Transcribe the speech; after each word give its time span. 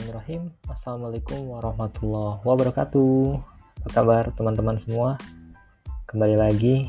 Bismillahirrahmanirrahim. 0.00 0.72
Assalamualaikum 0.72 1.40
warahmatullahi 1.52 2.40
wabarakatuh. 2.40 3.36
Apa 3.84 3.88
kabar 3.92 4.32
teman-teman 4.32 4.80
semua? 4.80 5.20
Kembali 6.08 6.40
lagi 6.40 6.88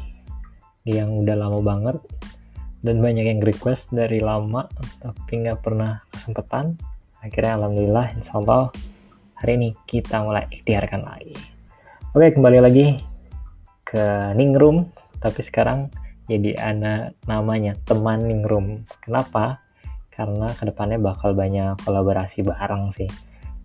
yang 0.87 1.19
udah 1.19 1.35
lama 1.35 1.59
banget 1.59 1.99
Dan 2.79 3.03
banyak 3.03 3.27
yang 3.27 3.43
request 3.43 3.91
dari 3.91 4.23
lama 4.23 4.63
Tapi 5.03 5.43
nggak 5.43 5.59
pernah 5.59 5.99
kesempatan 6.07 6.79
Akhirnya 7.19 7.59
Alhamdulillah 7.59 8.15
Insya 8.15 8.39
Allah 8.39 8.71
Hari 9.43 9.59
ini 9.59 9.75
kita 9.83 10.23
mulai 10.23 10.47
ikhtiarkan 10.47 11.03
lagi. 11.03 11.35
Oke 12.15 12.31
kembali 12.31 12.63
lagi 12.63 12.95
ke 13.83 14.31
Ningrum 14.39 14.87
Tapi 15.19 15.43
sekarang 15.43 15.91
jadi 16.31 16.55
anak 16.63 17.19
namanya 17.27 17.75
teman 17.83 18.23
Ningrum 18.23 18.87
Kenapa? 19.03 19.59
Karena 20.21 20.53
ke 20.53 20.69
depannya 20.69 21.01
bakal 21.01 21.33
banyak 21.33 21.73
kolaborasi 21.81 22.45
bareng 22.45 22.93
sih 22.93 23.09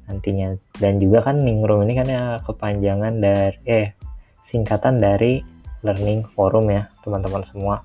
nantinya. 0.08 0.56
Dan 0.80 0.96
juga 0.96 1.20
kan 1.28 1.44
Ningrum 1.44 1.84
ini 1.84 1.92
kan 1.92 2.08
ya 2.08 2.40
kepanjangan 2.40 3.20
dari 3.20 3.60
eh 3.68 3.92
singkatan 4.40 4.96
dari 4.96 5.44
learning 5.84 6.24
forum 6.32 6.72
ya 6.72 6.88
teman-teman 7.04 7.44
semua. 7.44 7.84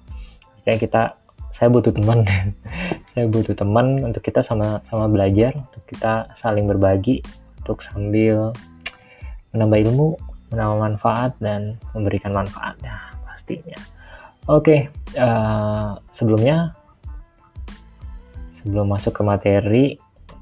Jadi 0.64 0.88
kita 0.88 1.20
saya 1.52 1.68
butuh 1.68 1.92
teman. 1.92 2.24
Saya 3.12 3.28
butuh 3.28 3.52
teman 3.52 4.00
untuk 4.08 4.24
kita 4.24 4.40
sama-sama 4.40 5.04
belajar 5.12 5.52
untuk 5.52 5.84
kita 5.84 6.32
saling 6.40 6.64
berbagi 6.64 7.20
untuk 7.60 7.84
sambil 7.84 8.56
menambah 9.52 9.84
ilmu 9.84 10.16
menambah 10.48 10.80
manfaat 10.80 11.36
dan 11.44 11.76
memberikan 11.92 12.32
manfaat 12.32 12.80
nah 12.80 13.12
pastinya. 13.28 13.76
Oke 14.48 14.88
okay, 14.88 15.20
uh, 15.20 15.28
eh, 15.28 15.90
sebelumnya 16.16 16.72
sebelum 18.62 18.94
masuk 18.94 19.18
ke 19.18 19.24
materi 19.26 19.86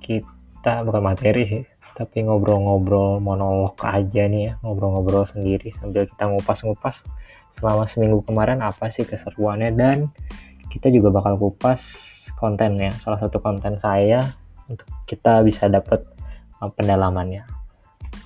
kita 0.03 0.83
bukan 0.83 1.03
materi 1.03 1.43
sih 1.47 1.63
tapi 1.95 2.23
ngobrol-ngobrol 2.23 3.19
monolog 3.19 3.75
aja 3.83 4.23
nih 4.27 4.51
ya 4.51 4.53
ngobrol-ngobrol 4.63 5.27
sendiri 5.27 5.71
sambil 5.75 6.07
kita 6.07 6.31
ngupas-ngupas 6.31 7.03
selama 7.59 7.83
seminggu 7.89 8.21
kemarin 8.23 8.61
apa 8.61 8.87
sih 8.93 9.03
keseruannya. 9.03 9.73
Dan 9.73 10.07
kita 10.69 10.87
juga 10.93 11.09
bakal 11.09 11.35
kupas 11.35 11.81
konten 12.37 12.79
ya 12.79 12.93
salah 12.95 13.19
satu 13.19 13.41
konten 13.41 13.75
saya 13.81 14.23
untuk 14.71 14.87
kita 15.09 15.43
bisa 15.43 15.67
dapat 15.67 16.05
uh, 16.61 16.71
pendalamannya. 16.71 17.43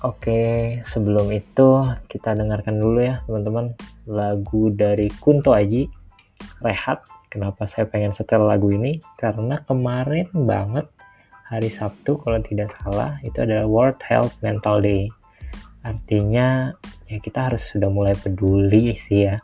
Oke 0.04 0.80
sebelum 0.86 1.32
itu 1.32 1.88
kita 2.06 2.36
dengarkan 2.36 2.76
dulu 2.76 3.00
ya 3.00 3.24
teman-teman 3.24 3.72
lagu 4.04 4.68
dari 4.68 5.08
Kunto 5.08 5.56
Aji 5.56 5.88
Rehat 6.64 7.04
Kenapa 7.34 7.66
saya 7.66 7.90
pengen 7.90 8.14
setel 8.14 8.46
lagu 8.46 8.70
ini? 8.70 9.02
Karena 9.18 9.58
kemarin 9.66 10.30
banget 10.46 10.86
hari 11.50 11.66
Sabtu 11.66 12.14
kalau 12.22 12.38
tidak 12.46 12.70
salah 12.78 13.18
itu 13.26 13.42
adalah 13.42 13.66
World 13.66 13.98
Health 14.06 14.38
Mental 14.38 14.78
Day. 14.78 15.10
Artinya 15.82 16.70
ya 17.10 17.18
kita 17.18 17.50
harus 17.50 17.66
sudah 17.66 17.90
mulai 17.90 18.14
peduli 18.14 18.94
sih 18.94 19.26
ya 19.26 19.42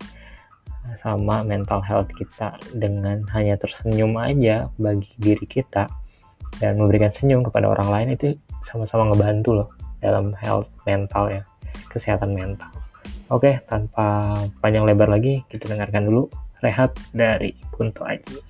sama 1.02 1.42
mental 1.42 1.82
health 1.82 2.14
kita 2.14 2.62
dengan 2.78 3.26
hanya 3.34 3.58
tersenyum 3.58 4.14
aja 4.22 4.70
bagi 4.78 5.10
diri 5.18 5.50
kita 5.50 5.90
dan 6.62 6.78
memberikan 6.78 7.10
senyum 7.10 7.42
kepada 7.42 7.66
orang 7.74 7.90
lain 7.90 8.08
itu 8.14 8.38
sama-sama 8.62 9.10
ngebantu 9.10 9.66
loh 9.66 9.68
dalam 9.98 10.30
health 10.38 10.70
mental 10.86 11.26
ya 11.26 11.42
kesehatan 11.90 12.38
mental. 12.38 12.70
Oke, 13.34 13.58
tanpa 13.66 14.38
panjang 14.62 14.86
lebar 14.86 15.10
lagi 15.10 15.42
kita 15.50 15.66
dengarkan 15.66 16.06
dulu 16.06 16.30
rehat 16.60 16.92
dari 17.12 17.56
Kunto 17.72 18.04
Aji. 18.04 18.49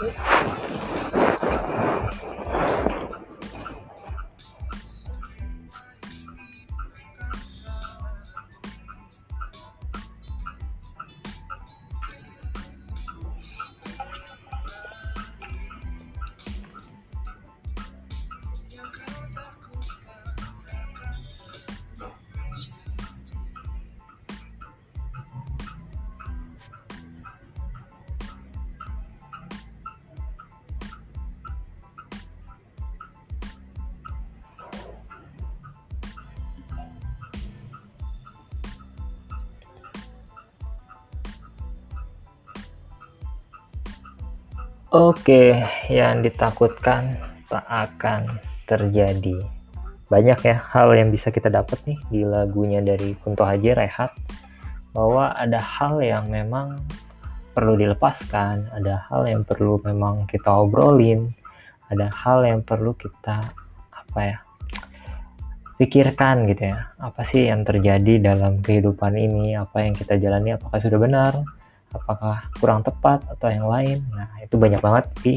Right? 0.00 0.37
Oke, 44.88 45.52
yang 45.92 46.24
ditakutkan 46.24 47.12
tak 47.44 47.60
akan 47.68 48.40
terjadi. 48.64 49.36
Banyak 50.08 50.40
ya 50.40 50.64
hal 50.64 50.96
yang 50.96 51.12
bisa 51.12 51.28
kita 51.28 51.52
dapat 51.52 51.76
nih 51.84 52.00
di 52.08 52.24
lagunya 52.24 52.80
dari 52.80 53.12
Kunto 53.20 53.44
Haji 53.44 53.76
Rehat 53.76 54.16
bahwa 54.96 55.36
ada 55.36 55.60
hal 55.60 56.00
yang 56.00 56.32
memang 56.32 56.80
perlu 57.52 57.76
dilepaskan, 57.76 58.72
ada 58.72 59.04
hal 59.12 59.28
yang 59.28 59.44
perlu 59.44 59.76
memang 59.84 60.24
kita 60.24 60.48
obrolin, 60.48 61.36
ada 61.92 62.08
hal 62.08 62.48
yang 62.48 62.64
perlu 62.64 62.96
kita 62.96 63.44
apa 63.92 64.20
ya 64.24 64.38
pikirkan 65.76 66.48
gitu 66.48 66.72
ya. 66.72 66.96
Apa 66.96 67.28
sih 67.28 67.52
yang 67.52 67.60
terjadi 67.60 68.24
dalam 68.24 68.64
kehidupan 68.64 69.20
ini? 69.20 69.52
Apa 69.52 69.84
yang 69.84 69.92
kita 69.92 70.16
jalani? 70.16 70.56
Apakah 70.56 70.80
sudah 70.80 70.96
benar 70.96 71.57
apakah 71.92 72.44
kurang 72.60 72.84
tepat 72.84 73.24
atau 73.28 73.48
yang 73.48 73.66
lain. 73.68 74.04
Nah 74.12 74.28
itu 74.44 74.60
banyak 74.60 74.80
banget 74.80 75.04
di 75.24 75.34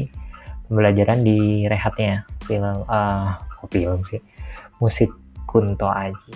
pembelajaran 0.68 1.24
di 1.24 1.64
rehatnya 1.68 2.24
film 2.44 2.84
uh, 2.88 3.36
oh 3.62 3.68
film 3.68 4.04
sih? 4.08 4.20
Musik 4.80 5.08
Kunto 5.48 5.88
Aji. 5.88 6.32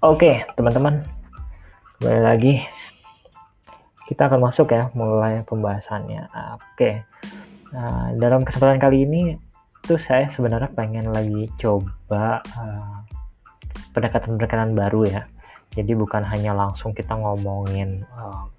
Oke 0.00 0.48
teman-teman 0.56 1.04
kembali 2.00 2.22
lagi. 2.24 2.54
Kita 4.08 4.26
akan 4.26 4.40
masuk 4.42 4.74
ya 4.74 4.90
mulai 4.96 5.44
pembahasannya. 5.46 6.28
Oke 6.56 7.04
nah, 7.70 8.10
dalam 8.16 8.42
kesempatan 8.42 8.80
kali 8.80 9.06
ini 9.06 9.22
tuh 9.84 10.00
saya 10.00 10.28
sebenarnya 10.32 10.70
pengen 10.76 11.08
lagi 11.10 11.48
coba 11.56 12.44
uh, 12.56 13.00
pendekatan-pendekatan 13.92 14.72
baru 14.72 15.02
ya. 15.08 15.22
Jadi 15.70 15.94
bukan 15.94 16.26
hanya 16.26 16.50
langsung 16.50 16.90
kita 16.90 17.14
ngomongin 17.14 18.02
uh, 18.10 18.50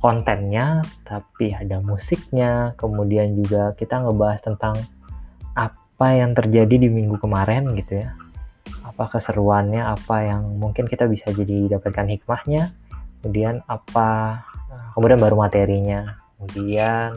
kontennya 0.00 0.84
tapi 1.04 1.52
ada 1.52 1.80
musiknya. 1.80 2.76
Kemudian 2.76 3.32
juga 3.36 3.72
kita 3.76 4.04
ngebahas 4.04 4.40
tentang 4.44 4.76
apa 5.56 6.08
yang 6.12 6.36
terjadi 6.36 6.76
di 6.76 6.88
minggu 6.92 7.16
kemarin 7.16 7.72
gitu 7.74 8.04
ya. 8.04 8.12
Apa 8.84 9.08
keseruannya 9.16 9.82
apa 9.82 10.16
yang 10.24 10.60
mungkin 10.60 10.86
kita 10.86 11.08
bisa 11.08 11.32
jadi 11.32 11.78
dapatkan 11.78 12.06
hikmahnya. 12.16 12.72
Kemudian 13.22 13.64
apa 13.66 14.42
kemudian 14.92 15.18
baru 15.18 15.36
materinya. 15.40 16.20
Kemudian 16.36 17.10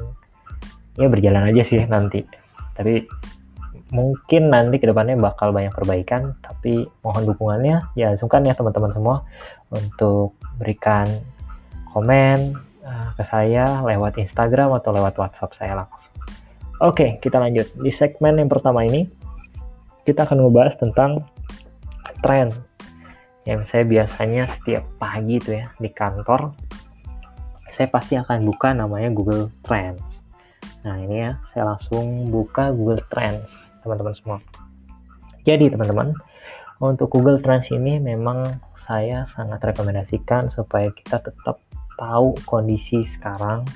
ya 0.95 1.07
berjalan 1.11 1.51
aja 1.51 1.61
sih 1.61 1.83
nanti. 1.85 2.23
Tapi 2.73 3.03
mungkin 3.89 4.53
nanti 4.53 4.77
ke 4.77 4.85
depannya 4.85 5.17
bakal 5.17 5.49
banyak 5.49 5.73
perbaikan 5.75 6.33
tapi 6.39 6.87
mohon 7.03 7.27
dukungannya. 7.27 7.93
Ya 7.99 8.15
sungkan 8.15 8.47
ya 8.47 8.55
teman-teman 8.55 8.95
semua 8.95 9.27
untuk 9.69 10.39
berikan 10.57 11.05
komen 11.89 12.68
Eh, 12.68 12.68
ke 13.17 13.23
saya 13.25 13.81
lewat 13.85 14.17
Instagram 14.17 14.73
atau 14.77 14.93
lewat 14.93 15.15
WhatsApp 15.17 15.55
saya 15.55 15.73
langsung. 15.85 16.13
Oke, 16.79 17.19
kita 17.19 17.37
lanjut. 17.37 17.67
Di 17.75 17.91
segmen 17.91 18.39
yang 18.39 18.47
pertama 18.47 18.87
ini, 18.87 19.05
kita 20.07 20.23
akan 20.23 20.47
membahas 20.47 20.79
tentang 20.79 21.21
tren 22.23 22.51
yang 23.47 23.63
saya 23.63 23.83
biasanya 23.87 24.47
setiap 24.47 24.83
pagi 25.01 25.41
itu 25.41 25.57
ya 25.57 25.71
di 25.79 25.89
kantor 25.89 26.53
saya 27.79 27.87
pasti 27.87 28.19
akan 28.19 28.43
buka 28.43 28.75
namanya 28.75 29.07
Google 29.07 29.47
Trends. 29.63 30.25
Nah 30.83 30.99
ini 30.99 31.23
ya 31.23 31.39
saya 31.47 31.63
langsung 31.71 32.27
buka 32.27 32.75
Google 32.75 32.99
Trends 33.07 33.71
teman-teman 33.79 34.11
semua. 34.11 34.37
Jadi 35.47 35.71
teman-teman 35.71 36.11
untuk 36.83 37.07
Google 37.07 37.39
Trends 37.39 37.71
ini 37.71 38.03
memang 38.03 38.59
saya 38.83 39.23
sangat 39.31 39.63
rekomendasikan 39.63 40.51
supaya 40.51 40.91
kita 40.91 41.23
tetap 41.23 41.63
tahu 41.99 42.39
kondisi 42.47 43.03
sekarang. 43.03 43.67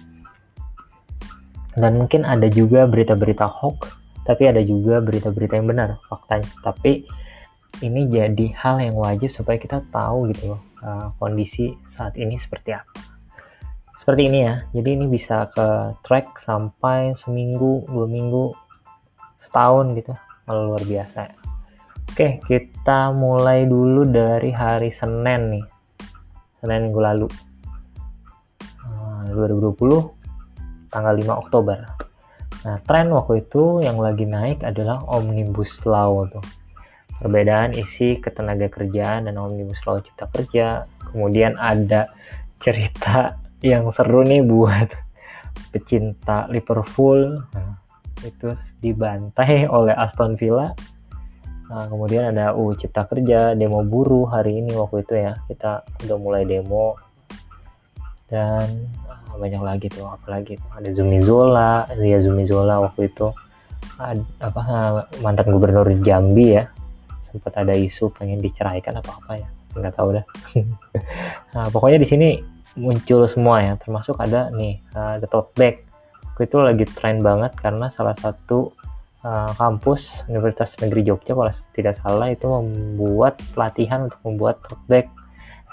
Dan 1.75 1.99
mungkin 1.99 2.23
ada 2.23 2.47
juga 2.47 2.87
berita-berita 2.87 3.49
hoax 3.49 4.03
tapi 4.23 4.47
ada 4.47 4.63
juga 4.63 5.03
berita-berita 5.03 5.59
yang 5.59 5.67
benar 5.67 5.99
faktanya 6.07 6.47
tapi 6.63 7.03
ini 7.83 8.07
jadi 8.07 8.55
hal 8.55 8.79
yang 8.79 8.95
wajib 8.95 9.33
supaya 9.33 9.59
kita 9.59 9.83
tahu 9.91 10.31
gitu 10.31 10.55
loh 10.55 10.61
uh, 10.79 11.11
kondisi 11.19 11.75
saat 11.89 12.15
ini 12.15 12.39
seperti 12.39 12.71
apa. 12.71 12.93
Seperti 13.99 14.31
ini 14.31 14.39
ya 14.47 14.63
jadi 14.71 14.89
ini 14.95 15.05
bisa 15.11 15.51
ke 15.51 15.97
track 16.07 16.39
sampai 16.39 17.15
seminggu 17.19 17.83
dua 17.87 18.07
minggu 18.07 18.55
setahun 19.39 19.95
gitu. 19.99 20.13
Malah 20.47 20.63
luar 20.71 20.83
biasa. 20.87 21.19
Oke 22.13 22.39
kita 22.47 23.11
mulai 23.11 23.67
dulu 23.67 24.07
dari 24.07 24.55
hari 24.55 24.93
Senin 24.93 25.59
nih. 25.59 25.65
Senin 26.63 26.87
minggu 26.87 27.01
lalu 27.01 27.27
2020 29.31 30.91
tanggal 30.93 31.13
5 31.15 31.41
Oktober. 31.41 31.79
Nah, 32.63 32.79
tren 32.87 33.11
waktu 33.11 33.43
itu 33.43 33.83
yang 33.83 33.99
lagi 33.99 34.23
naik 34.23 34.63
adalah 34.63 35.03
Omnibus 35.09 35.83
Law 35.83 36.29
tuh. 36.31 36.45
Perbedaan 37.19 37.75
isi 37.75 38.19
ketenaga 38.19 38.71
kerjaan 38.71 39.27
dan 39.27 39.35
Omnibus 39.35 39.83
Law 39.83 39.99
Cipta 39.99 40.31
Kerja. 40.31 40.87
Kemudian 41.11 41.59
ada 41.59 42.13
cerita 42.61 43.35
yang 43.63 43.89
seru 43.91 44.23
nih 44.23 44.45
buat 44.45 44.89
pecinta 45.75 46.47
Liverpool. 46.47 47.43
Nah, 47.51 47.83
itu 48.23 48.55
dibantai 48.79 49.67
oleh 49.77 49.91
Aston 49.91 50.39
Villa. 50.39 50.71
Nah, 51.67 51.89
kemudian 51.89 52.31
ada 52.31 52.53
U 52.55 52.71
Cipta 52.77 53.03
Kerja, 53.09 53.57
demo 53.57 53.83
buruh 53.83 54.29
hari 54.29 54.63
ini 54.63 54.71
waktu 54.71 55.03
itu 55.03 55.15
ya. 55.19 55.33
Kita 55.49 55.83
udah 56.05 56.17
mulai 56.21 56.47
demo 56.47 56.95
dan 58.33 58.89
banyak 59.37 59.61
lagi 59.61 59.87
tuh 59.93 60.09
apalagi 60.09 60.57
tuh 60.57 60.69
ada 60.73 60.89
Zumi 60.89 61.21
Zola 61.21 61.85
ya 62.01 62.17
Zumi 62.17 62.49
Zola 62.49 62.81
waktu 62.81 63.13
itu. 63.13 63.29
Ada, 64.01 64.23
apa 64.41 64.61
mantan 65.21 65.53
gubernur 65.53 65.85
Jambi 66.01 66.57
ya 66.57 66.65
sempat 67.29 67.53
ada 67.61 67.77
isu 67.77 68.09
pengen 68.13 68.41
diceraikan 68.41 68.97
atau 68.97 69.13
apa 69.21 69.37
ya 69.37 69.47
nggak 69.77 69.93
tahu 69.93 70.17
dah. 70.17 70.25
Nah 71.53 71.67
pokoknya 71.73 72.01
di 72.01 72.07
sini 72.09 72.27
muncul 72.73 73.29
semua 73.29 73.61
ya 73.61 73.73
termasuk 73.77 74.17
ada 74.17 74.49
nih 74.49 74.81
uh, 74.97 75.21
the 75.21 75.29
tote 75.29 75.53
bag 75.53 75.85
itu 76.41 76.57
lagi 76.57 76.85
tren 76.89 77.21
banget 77.21 77.53
karena 77.61 77.93
salah 77.93 78.17
satu 78.17 78.73
uh, 79.21 79.53
kampus 79.53 80.25
Universitas 80.25 80.73
Negeri 80.81 81.05
Jogja 81.05 81.37
kalau 81.37 81.53
tidak 81.77 81.95
salah 82.01 82.33
itu 82.33 82.49
membuat 82.49 83.37
pelatihan 83.53 84.09
untuk 84.09 84.17
membuat 84.25 84.57
tote 84.65 84.85
bag 84.89 85.05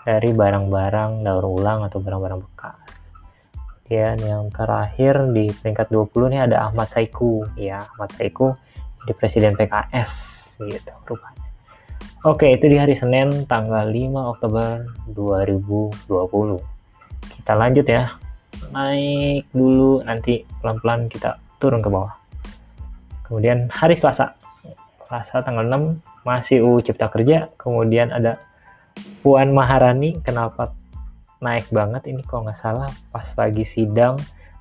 dari 0.04 0.30
barang-barang 0.32 1.24
daur 1.24 1.44
ulang 1.44 1.84
atau 1.86 2.00
barang-barang 2.00 2.40
bekas. 2.40 2.78
Kemudian 3.90 4.22
yang 4.22 4.44
terakhir 4.54 5.18
di 5.34 5.50
peringkat 5.50 5.90
20 5.90 6.30
nih 6.30 6.40
ada 6.46 6.70
Ahmad 6.70 6.86
Saiku. 6.94 7.42
Ya 7.58 7.90
Ahmad 7.90 8.14
Saiku 8.14 8.54
di 9.02 9.12
presiden 9.16 9.58
PKS 9.58 10.10
gitu 10.62 10.92
rupanya. 11.10 11.42
Oke 12.22 12.52
itu 12.52 12.68
di 12.68 12.76
hari 12.76 12.94
Senin 12.94 13.48
tanggal 13.48 13.88
5 13.88 14.32
Oktober 14.36 14.84
2020 15.10 16.00
kita 17.40 17.52
lanjut 17.56 17.86
ya. 17.88 18.14
Naik 18.70 19.50
dulu 19.50 20.04
nanti 20.06 20.46
pelan-pelan 20.62 21.10
kita 21.10 21.40
turun 21.58 21.82
ke 21.82 21.90
bawah. 21.90 22.14
Kemudian 23.26 23.66
hari 23.74 23.98
Selasa. 23.98 24.38
Selasa 25.02 25.42
tanggal 25.42 25.66
6 25.66 25.98
masih 26.22 26.62
U 26.62 26.78
Cipta 26.84 27.08
Kerja 27.08 27.48
kemudian 27.56 28.12
ada 28.12 28.38
Puan 29.20 29.52
Maharani 29.52 30.16
kenapa 30.24 30.72
naik 31.40 31.68
banget 31.72 32.08
ini 32.08 32.20
kalau 32.24 32.48
nggak 32.48 32.60
salah? 32.60 32.88
Pas 33.12 33.24
lagi 33.36 33.64
sidang 33.64 34.20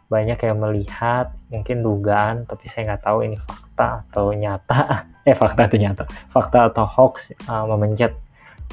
banyak 0.10 0.42
yang 0.42 0.58
melihat 0.58 1.30
mungkin 1.54 1.86
dugaan 1.86 2.50
tapi 2.50 2.66
saya 2.66 2.94
nggak 2.94 3.06
tahu 3.06 3.30
ini 3.30 3.38
fakta 3.38 4.04
atau 4.10 4.34
nyata. 4.34 4.80
Eh 5.30 5.38
fakta 5.38 5.70
atau 5.70 5.78
nyata. 5.78 6.04
Fakta 6.34 6.60
atau 6.74 6.90
hoax 6.90 7.38
uh, 7.46 7.62
memencet 7.70 8.18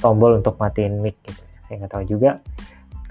tombol 0.00 0.40
untuk 0.40 0.56
matiin 0.56 1.04
mic 1.04 1.18
gitu. 1.26 1.42
Saya 1.68 1.84
nggak 1.84 1.92
tahu 1.92 2.04
juga. 2.08 2.40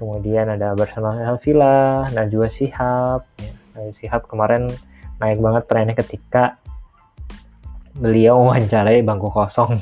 Kemudian 0.01 0.49
ada 0.49 0.73
Barcelona 0.73 1.37
Villa 1.37 2.09
Najwa 2.09 2.49
Sihab. 2.49 3.21
Ya. 3.37 3.53
Najwa 3.77 3.93
Sihab 3.93 4.21
kemarin 4.25 4.73
naik 5.21 5.39
banget 5.39 5.63
trennya 5.69 5.93
ketika 5.93 6.57
beliau 7.95 8.39
wawancarai 8.49 9.05
bangku 9.05 9.29
kosong 9.29 9.77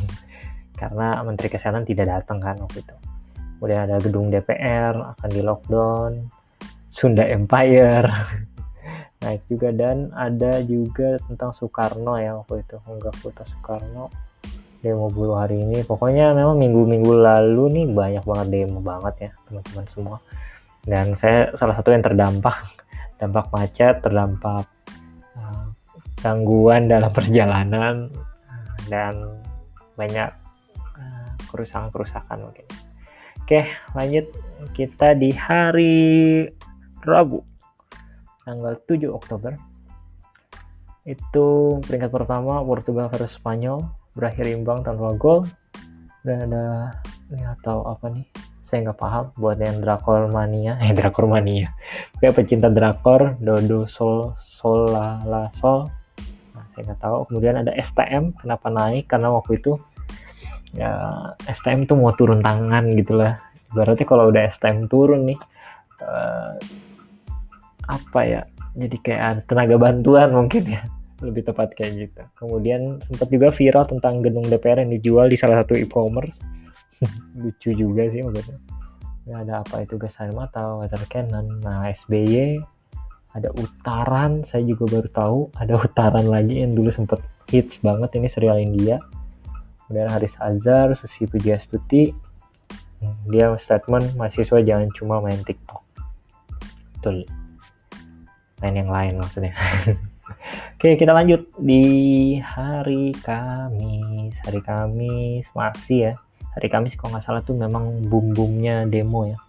karena 0.74 1.22
Menteri 1.22 1.48
Kesehatan 1.54 1.86
tidak 1.86 2.10
datang 2.10 2.42
kan 2.42 2.58
waktu 2.58 2.82
itu. 2.82 2.96
Kemudian 3.64 3.88
ada 3.88 3.96
gedung 4.04 4.28
DPR 4.28 4.92
akan 5.16 5.30
di 5.32 5.40
lockdown. 5.40 6.12
Sunda 6.92 7.24
Empire. 7.24 8.12
Naik 9.24 9.48
juga. 9.48 9.72
Dan 9.72 10.12
ada 10.12 10.60
juga 10.68 11.16
tentang 11.24 11.56
Soekarno 11.56 12.20
ya 12.20 12.36
waktu 12.44 12.60
itu. 12.60 12.76
Enggak 12.92 13.16
foto 13.24 13.48
Soekarno. 13.48 14.12
Demo 14.84 15.08
buruh 15.08 15.40
hari 15.40 15.64
ini. 15.64 15.80
Pokoknya 15.88 16.36
memang 16.36 16.60
minggu-minggu 16.60 17.14
lalu 17.16 17.64
nih 17.72 17.86
banyak 17.88 18.24
banget 18.28 18.48
demo 18.52 18.84
banget 18.84 19.16
ya 19.16 19.32
teman-teman 19.48 19.86
semua. 19.88 20.18
Dan 20.84 21.16
saya 21.16 21.56
salah 21.56 21.80
satu 21.80 21.96
yang 21.96 22.04
terdampak. 22.04 22.60
Dampak 23.24 23.48
macet 23.56 24.04
terdampak 24.04 24.68
uh, 25.40 25.72
gangguan 26.20 26.92
dalam 26.92 27.08
perjalanan. 27.16 28.12
Dan 28.92 29.40
banyak 29.96 30.43
kerusakan-kerusakan 31.54 32.50
mungkin. 32.50 32.66
Oke, 33.46 33.70
lanjut. 33.94 34.26
Kita 34.74 35.14
di 35.14 35.30
hari 35.36 36.48
Rabu 37.04 37.44
tanggal 38.48 38.80
7 38.88 39.12
Oktober. 39.12 39.56
itu 41.04 41.48
peringkat 41.84 42.16
pertama 42.16 42.64
Portugal 42.64 43.12
versus 43.12 43.36
Spanyol. 43.36 43.84
Berakhir 44.16 44.48
imbang 44.48 44.88
tanpa 44.88 45.12
gol. 45.20 45.44
Dan 46.24 46.48
ada 46.48 46.96
ini 47.28 47.44
atau 47.44 47.84
apa 47.84 48.08
nih? 48.08 48.24
Saya 48.64 48.88
nggak 48.88 49.00
paham. 49.04 49.26
Buat 49.36 49.60
yang 49.60 49.84
drakor 49.84 50.32
mania 50.32 50.80
eh 50.84 50.96
drakor 50.96 51.28
mania 51.28 51.76
kayak 52.24 52.40
pecinta 52.40 52.72
drakor 52.72 53.36
Dodo 53.44 53.84
Sol 53.84 54.32
Solala 54.40 55.52
Sol. 55.60 55.92
Nah, 56.56 56.64
saya 56.72 56.82
nggak 56.88 57.02
tahu. 57.04 57.18
Kemudian 57.28 57.60
ada 57.60 57.76
STM 57.76 58.32
kenapa 58.40 58.72
naik? 58.72 59.12
Karena 59.12 59.28
waktu 59.36 59.60
itu 59.60 59.76
ya 60.74 60.92
STM 61.46 61.86
tuh 61.86 61.98
mau 61.98 62.14
turun 62.18 62.42
tangan 62.42 62.90
gitu 62.98 63.18
lah 63.18 63.38
berarti 63.74 64.06
kalau 64.06 64.30
udah 64.30 64.50
STM 64.50 64.90
turun 64.90 65.30
nih 65.30 65.40
uh, 66.02 66.58
apa 67.90 68.22
ya 68.26 68.42
jadi 68.74 68.98
kayak 69.06 69.46
tenaga 69.46 69.78
bantuan 69.78 70.34
mungkin 70.34 70.66
ya. 70.66 70.82
Lebih 71.22 71.46
tepat 71.48 71.78
kayak 71.78 72.10
gitu. 72.10 72.22
Kemudian 72.36 73.00
sempat 73.06 73.30
juga 73.30 73.54
viral 73.54 73.86
tentang 73.88 74.26
gedung 74.26 74.50
DPR 74.50 74.84
yang 74.84 74.92
dijual 74.92 75.30
di 75.30 75.38
salah 75.38 75.62
satu 75.64 75.78
e-commerce. 75.78 76.42
Lucu 77.42 77.72
juga 77.72 78.10
sih 78.10 78.26
maksudnya. 78.26 78.58
Ya 79.24 79.40
ada 79.40 79.64
apa 79.64 79.88
itu 79.88 79.96
gas 79.96 80.20
air 80.20 80.36
mata 80.36 80.84
water 80.84 81.00
cannon 81.08 81.48
nah 81.64 81.88
SBY 81.88 82.60
ada 83.32 83.56
utaran 83.56 84.44
saya 84.44 84.68
juga 84.68 85.00
baru 85.00 85.10
tahu 85.16 85.40
ada 85.64 85.80
utaran 85.80 86.28
lagi 86.28 86.60
yang 86.60 86.76
dulu 86.76 86.92
sempat 86.92 87.24
hits 87.48 87.80
banget 87.80 88.12
ini 88.20 88.28
serial 88.28 88.60
India 88.60 89.00
kemudian 89.86 90.10
Haris 90.12 90.36
Azhar 90.40 90.96
Susi 90.96 91.28
Pujiastuti 91.28 92.14
dia 93.28 93.52
statement 93.60 94.16
mahasiswa 94.16 94.64
jangan 94.64 94.90
cuma 94.96 95.20
main 95.20 95.40
TikTok. 95.44 95.84
Betul. 97.00 97.28
Main 98.64 98.76
yang 98.80 98.92
lain 98.92 99.20
maksudnya. 99.20 99.52
Oke 100.76 100.96
kita 100.96 101.12
lanjut 101.12 101.48
di 101.60 101.84
hari 102.40 103.12
Kamis. 103.24 104.40
Hari 104.44 104.62
Kamis 104.64 105.48
masih 105.52 106.12
ya. 106.12 106.14
Hari 106.56 106.68
Kamis 106.72 106.96
kalau 106.96 107.16
nggak 107.16 107.26
salah 107.26 107.42
tuh 107.44 107.56
memang 107.56 108.08
boom 108.08 108.32
boomnya 108.32 108.88
demo 108.88 109.28
ya. 109.28 109.40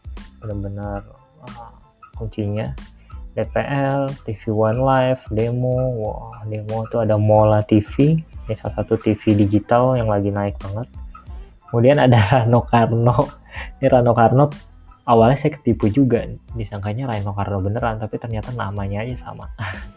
Benar-benar 0.42 1.06
uh, 1.46 1.74
kuncinya. 2.18 2.74
DPL, 3.34 4.14
TV 4.22 4.54
One 4.54 4.78
Live, 4.78 5.26
demo, 5.34 5.74
wah 5.98 6.38
demo 6.46 6.86
tuh 6.86 7.02
ada 7.02 7.18
Mola 7.18 7.66
TV 7.66 8.22
ini 8.44 8.54
salah 8.56 8.74
satu 8.80 9.00
TV 9.00 9.32
digital 9.32 9.96
yang 9.96 10.12
lagi 10.12 10.28
naik 10.28 10.60
banget. 10.60 10.88
Kemudian 11.68 11.96
ada 11.96 12.20
Rano 12.30 12.60
Karno. 12.62 13.16
Ini 13.80 13.86
Rano 13.88 14.12
Karno 14.12 14.44
awalnya 15.08 15.36
saya 15.40 15.56
ketipu 15.56 15.88
juga. 15.88 16.28
Disangkanya 16.52 17.08
Rano 17.08 17.32
Karno 17.32 17.58
beneran 17.64 17.96
tapi 17.96 18.20
ternyata 18.20 18.52
namanya 18.52 19.00
aja 19.02 19.16
sama. 19.30 19.48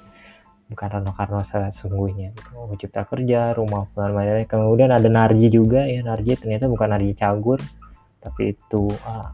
Bukan 0.71 0.87
Rano 0.87 1.11
Karno 1.11 1.43
sesungguhnya. 1.43 2.31
Oh, 2.55 2.71
cipta 2.79 3.03
kerja 3.03 3.51
rumah 3.51 3.87
pengalaman 3.91 4.47
kemudian 4.47 4.95
ada 4.95 5.07
Narji 5.11 5.51
juga. 5.51 5.83
Ya 5.83 5.99
Narji 6.03 6.39
ternyata 6.39 6.71
bukan 6.71 6.91
Narji 6.91 7.13
Cagur 7.15 7.59
tapi 8.17 8.51
itu 8.51 8.91
uh, 9.07 9.31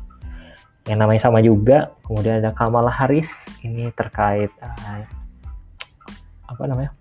yang 0.89 1.01
namanya 1.01 1.21
sama 1.29 1.41
juga. 1.41 1.93
Kemudian 2.05 2.41
ada 2.41 2.53
Kamala 2.53 2.89
Harris. 2.89 3.29
Ini 3.65 3.89
terkait 3.97 4.53
uh, 4.61 5.01
apa 6.43 6.63
namanya 6.69 6.93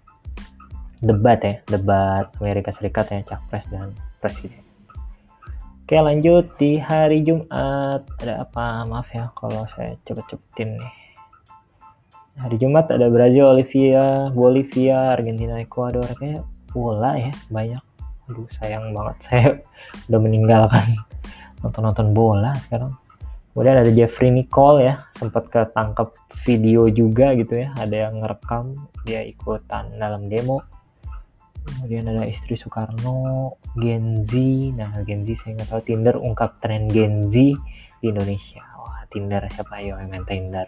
debat 1.03 1.43
ya, 1.43 1.59
debat 1.67 2.31
Amerika 2.39 2.71
Serikat 2.71 3.11
ya, 3.11 3.27
capres 3.27 3.67
dan 3.69 3.91
presiden. 4.23 4.63
Oke 5.83 5.99
lanjut 5.99 6.47
di 6.63 6.79
hari 6.79 7.27
Jumat 7.27 8.07
ada 8.23 8.47
apa? 8.47 8.87
Maaf 8.87 9.11
ya 9.11 9.35
kalau 9.35 9.67
saya 9.67 9.99
cepet-cepetin 10.07 10.79
nih. 10.79 10.95
Hari 12.39 12.57
Jumat 12.57 12.89
ada 12.89 13.13
Brazil, 13.13 13.51
Olivia, 13.51 14.31
Bolivia, 14.33 15.13
Argentina, 15.13 15.61
Ekuador 15.61 16.07
kayak 16.17 16.47
bola 16.71 17.19
ya 17.19 17.35
banyak. 17.51 17.83
Aduh 18.31 18.49
sayang 18.57 18.95
banget 18.95 19.17
saya 19.27 19.47
udah 20.09 20.21
meninggalkan 20.23 20.97
nonton-nonton 21.61 22.15
bola 22.15 22.55
sekarang. 22.65 22.95
Kemudian 23.53 23.85
ada 23.85 23.93
Jeffrey 23.93 24.33
Nicole 24.33 24.89
ya, 24.89 25.05
sempat 25.13 25.45
ketangkep 25.53 26.09
video 26.49 26.89
juga 26.89 27.37
gitu 27.37 27.69
ya, 27.69 27.69
ada 27.77 28.09
yang 28.09 28.25
ngerekam 28.25 28.73
dia 29.05 29.21
ikutan 29.29 29.93
dalam 30.01 30.25
demo 30.25 30.72
kemudian 31.67 32.11
ada 32.11 32.27
istri 32.27 32.59
Soekarno 32.59 33.55
Gen 33.79 34.27
Z. 34.27 34.33
Nah 34.75 35.03
Gen 35.07 35.27
Z 35.27 35.43
saya 35.43 35.59
nggak 35.59 35.71
tahu 35.71 35.83
Tinder 35.83 36.15
ungkap 36.19 36.59
tren 36.63 36.91
Gen 36.91 37.31
Z 37.31 37.37
di 38.03 38.07
Indonesia. 38.07 38.63
Wah 38.79 39.03
Tinder 39.11 39.43
siapa? 39.51 39.79
Ayo 39.81 39.99
yang 39.99 40.11
main 40.11 40.27
Tinder. 40.27 40.67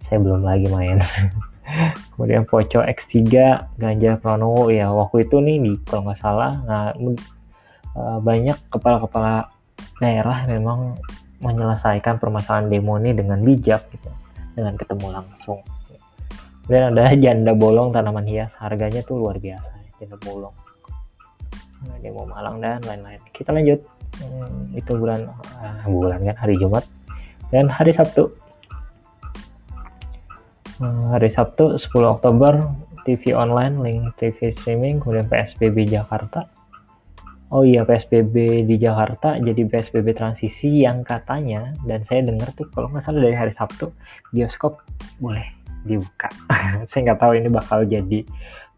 Saya 0.00 0.18
belum 0.20 0.44
lagi 0.44 0.68
main. 0.68 1.00
Kemudian 2.14 2.46
Poco 2.46 2.80
X3 2.84 3.16
Ganjar 3.76 4.20
Pranowo. 4.20 4.72
Ya 4.72 4.88
waktu 4.92 5.28
itu 5.28 5.40
nih 5.42 5.56
di 5.60 5.72
kalau 5.84 6.08
nggak 6.08 6.20
salah 6.20 6.52
nah 6.64 6.92
eh, 6.96 8.18
banyak 8.20 8.56
kepala-kepala 8.72 9.50
daerah 10.00 10.44
memang 10.48 10.96
menyelesaikan 11.40 12.16
permasalahan 12.16 12.72
demo 12.72 12.96
ini 12.96 13.12
dengan 13.12 13.40
bijak 13.44 13.92
gitu 13.92 14.08
dengan 14.56 14.72
ketemu 14.76 15.20
langsung. 15.20 15.60
Kemudian 16.64 16.96
ada 16.96 17.12
janda 17.14 17.52
bolong 17.52 17.92
tanaman 17.92 18.24
hias 18.24 18.56
harganya 18.58 19.04
tuh 19.04 19.20
luar 19.20 19.38
biasa 19.38 19.75
Janda 20.00 20.16
Bolong 20.22 20.66
nah, 21.84 21.96
demo 22.00 22.24
Malang 22.24 22.56
dan 22.62 22.80
lain-lain. 22.82 23.20
Kita 23.30 23.52
lanjut. 23.52 23.80
Hmm, 24.16 24.72
itu 24.72 24.96
bulan 24.96 25.28
uh, 25.60 25.84
bulan 25.84 26.24
kan 26.24 26.36
hari 26.40 26.56
Jumat. 26.56 26.84
Dan 27.52 27.68
hari 27.68 27.92
Sabtu. 27.92 28.32
Uh, 30.80 31.16
hari 31.16 31.32
Sabtu 31.32 31.76
10 31.76 31.88
Oktober 32.04 32.60
TV 33.08 33.32
online 33.32 33.80
link 33.80 34.02
TV 34.20 34.52
streaming 34.52 35.00
kemudian 35.00 35.28
PSBB 35.28 35.88
Jakarta. 35.88 36.48
Oh 37.54 37.62
iya 37.62 37.86
PSBB 37.86 38.66
di 38.66 38.76
Jakarta 38.76 39.38
jadi 39.38 39.62
PSBB 39.70 40.18
transisi 40.18 40.82
yang 40.82 41.06
katanya 41.06 41.70
dan 41.86 42.02
saya 42.02 42.26
dengar 42.26 42.50
tuh 42.58 42.66
kalau 42.74 42.90
nggak 42.90 43.06
salah 43.06 43.22
dari 43.22 43.38
hari 43.38 43.54
Sabtu 43.54 43.94
bioskop 44.34 44.82
boleh 45.22 45.46
dibuka. 45.86 46.26
saya 46.90 47.00
nggak 47.06 47.20
tahu 47.22 47.32
ini 47.38 47.48
bakal 47.48 47.86
jadi 47.86 48.26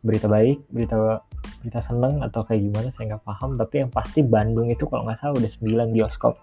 berita 0.02 0.30
baik 0.30 0.62
berita 0.70 1.22
berita 1.58 1.80
seneng 1.82 2.22
atau 2.22 2.46
kayak 2.46 2.62
gimana 2.70 2.88
saya 2.94 3.16
nggak 3.16 3.24
paham. 3.26 3.58
Tapi 3.58 3.74
yang 3.86 3.90
pasti 3.90 4.20
Bandung 4.22 4.70
itu 4.70 4.86
kalau 4.86 5.06
nggak 5.06 5.18
salah 5.18 5.34
udah 5.34 5.50
9 5.50 5.94
bioskop 5.94 6.34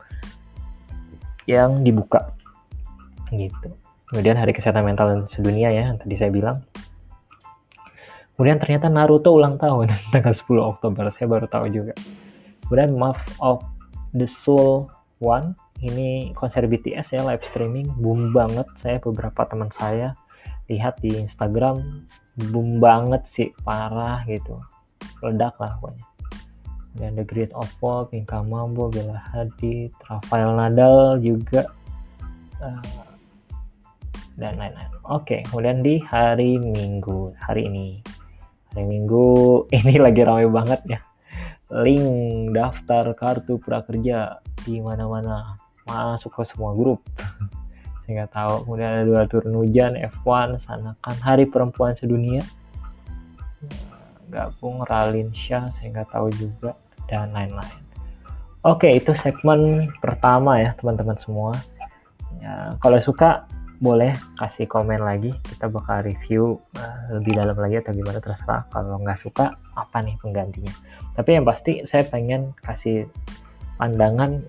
yang 1.48 1.82
dibuka. 1.86 2.36
Gitu. 3.32 3.70
Kemudian 4.12 4.38
hari 4.38 4.54
kesehatan 4.54 4.86
mental 4.86 5.26
sedunia 5.26 5.72
ya 5.72 5.96
tadi 5.98 6.16
saya 6.18 6.30
bilang. 6.30 6.62
Kemudian 8.36 8.60
ternyata 8.60 8.92
Naruto 8.92 9.32
ulang 9.32 9.56
tahun 9.56 9.88
tanggal 10.14 10.36
10 10.36 10.72
Oktober. 10.76 11.08
Saya 11.10 11.32
baru 11.32 11.48
tahu 11.48 11.72
juga. 11.72 11.96
Kemudian 12.68 12.98
Map 13.00 13.18
of 13.40 13.64
the 14.12 14.28
Soul 14.28 14.92
One 15.24 15.56
ini 15.80 16.36
konser 16.36 16.68
BTS 16.68 17.16
ya 17.16 17.22
live 17.24 17.44
streaming. 17.48 17.88
Boom 18.00 18.36
banget. 18.36 18.68
Saya 18.76 19.00
beberapa 19.00 19.48
teman 19.48 19.72
saya 19.80 20.20
lihat 20.68 21.00
di 21.00 21.14
Instagram 21.16 22.08
boom 22.36 22.84
banget 22.84 23.24
sih 23.28 23.50
parah 23.64 24.24
gitu. 24.28 24.60
Ledak 25.24 25.56
lah 25.60 25.80
pokoknya. 25.80 26.06
Dan 26.96 27.20
The 27.20 27.28
Great 27.28 27.52
of 27.52 27.68
Pop, 27.84 28.16
Pinka 28.16 28.40
Mambo, 28.40 28.88
Bella 28.88 29.20
Hadid, 29.20 29.92
Rafael 30.08 30.56
Nadal 30.56 31.20
juga 31.20 31.68
uh, 32.64 33.06
dan 34.40 34.56
lain-lain. 34.56 34.92
Oke, 35.08 35.44
kemudian 35.48 35.84
di 35.84 36.00
hari 36.00 36.56
Minggu 36.60 37.36
hari 37.40 37.68
ini. 37.68 38.00
Hari 38.72 38.84
Minggu 38.88 39.28
ini 39.78 39.96
lagi 40.00 40.22
ramai 40.24 40.48
banget 40.48 40.82
ya. 40.88 41.00
Link 41.84 42.54
daftar 42.56 43.12
kartu 43.18 43.60
prakerja 43.60 44.40
di 44.64 44.80
mana-mana. 44.80 45.60
Masuk 45.86 46.42
ke 46.42 46.44
semua 46.48 46.74
grup 46.74 47.04
saya 48.06 48.24
nggak 48.24 48.34
tahu. 48.38 48.54
Kemudian 48.70 48.90
ada 48.94 49.04
dua 49.04 49.22
turun 49.26 49.66
hujan 49.66 49.98
F1 49.98 50.62
sanakan 50.62 51.18
hari 51.26 51.50
perempuan 51.50 51.98
sedunia. 51.98 52.46
Gabung 54.30 54.86
Ralin 54.86 55.34
Syah 55.34 55.74
saya 55.74 55.90
nggak 55.90 56.14
tahu 56.14 56.30
juga 56.38 56.78
dan 57.10 57.34
lain-lain. 57.34 57.82
Oke 58.62 58.94
itu 58.94 59.14
segmen 59.18 59.90
pertama 59.98 60.62
ya 60.62 60.78
teman-teman 60.78 61.18
semua. 61.18 61.58
Ya, 62.42 62.78
kalau 62.78 63.02
suka 63.02 63.50
boleh 63.80 64.16
kasih 64.40 64.66
komen 64.70 65.04
lagi. 65.04 65.34
Kita 65.44 65.68
bakal 65.68 66.06
review 66.08 66.62
uh, 66.78 67.20
lebih 67.20 67.36
dalam 67.36 67.58
lagi 67.58 67.82
atau 67.82 67.92
gimana 67.92 68.22
terserah. 68.22 68.68
Kalau 68.72 69.02
nggak 69.02 69.20
suka 69.20 69.52
apa 69.76 69.98
nih 70.02 70.16
penggantinya? 70.22 70.72
Tapi 71.16 71.30
yang 71.36 71.46
pasti 71.46 71.84
saya 71.88 72.08
pengen 72.08 72.56
kasih 72.64 73.08
pandangan 73.76 74.44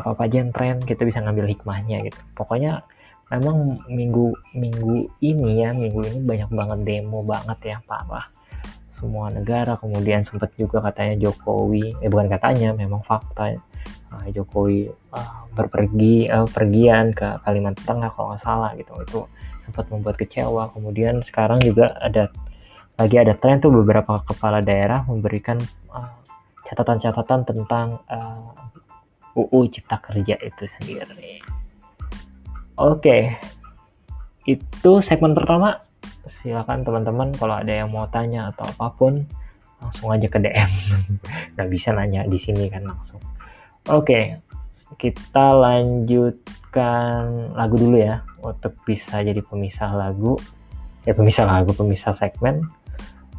apa 0.00 0.14
apa 0.14 0.22
aja 0.26 0.36
yang 0.42 0.50
tren 0.54 0.76
kita 0.82 1.02
bisa 1.04 1.18
ngambil 1.22 1.46
hikmahnya 1.50 1.98
gitu. 2.06 2.18
Pokoknya 2.38 2.86
memang 3.28 3.82
minggu 3.90 4.32
minggu 4.56 5.12
ini 5.20 5.60
ya 5.60 5.70
minggu 5.76 6.00
ini 6.00 6.18
banyak 6.24 6.48
banget 6.48 6.78
demo 6.86 7.20
banget 7.20 7.58
ya 7.60 7.76
parah 7.84 8.24
semua 8.88 9.28
negara 9.28 9.76
kemudian 9.76 10.24
sempat 10.24 10.50
juga 10.58 10.80
katanya 10.80 11.28
Jokowi 11.28 12.00
eh 12.02 12.08
bukan 12.08 12.26
katanya 12.32 12.72
memang 12.72 13.04
fakta 13.04 13.54
uh, 14.12 14.26
Jokowi 14.32 14.88
uh, 15.12 15.46
berpergi 15.52 16.28
uh, 16.28 16.48
pergian 16.48 17.12
ke 17.12 17.38
Kalimantan 17.44 17.84
Tengah 17.84 18.10
kalau 18.14 18.34
nggak 18.34 18.42
salah 18.42 18.70
gitu. 18.74 18.92
Itu 19.04 19.20
sempat 19.64 19.86
membuat 19.92 20.16
kecewa. 20.16 20.72
Kemudian 20.72 21.20
sekarang 21.24 21.60
juga 21.60 21.92
ada 22.00 22.32
lagi 22.98 23.16
ada 23.20 23.34
tren 23.38 23.62
tuh 23.62 23.70
beberapa 23.70 24.18
kepala 24.26 24.58
daerah 24.64 25.06
memberikan 25.06 25.60
uh, 25.92 26.18
catatan-catatan 26.66 27.46
tentang 27.46 28.02
uh, 28.10 28.50
UU 29.38 29.70
Cipta 29.70 30.02
Kerja 30.02 30.34
itu 30.42 30.64
sendiri. 30.78 31.38
Oke, 32.74 33.38
itu 34.46 34.92
segmen 35.02 35.34
pertama. 35.34 35.82
Silakan 36.42 36.82
teman-teman 36.82 37.30
kalau 37.34 37.58
ada 37.58 37.72
yang 37.72 37.90
mau 37.90 38.06
tanya 38.10 38.50
atau 38.50 38.66
apa 38.68 38.94
pun 38.94 39.26
langsung 39.78 40.10
aja 40.10 40.26
ke 40.26 40.38
DM. 40.42 40.70
Gak 41.56 41.68
bisa 41.70 41.94
nanya 41.94 42.26
di 42.26 42.38
sini 42.38 42.66
kan 42.70 42.86
langsung. 42.86 43.22
Oke, 43.88 44.38
kita 44.96 45.54
lanjutkan 45.54 47.52
lagu 47.54 47.76
dulu 47.78 47.96
ya 47.96 48.22
untuk 48.42 48.74
bisa 48.82 49.22
jadi 49.22 49.40
pemisah 49.42 49.94
lagu. 49.94 50.36
Ya 51.06 51.16
pemisah 51.16 51.48
lagu, 51.48 51.72
pemisah 51.72 52.12
segmen. 52.12 52.68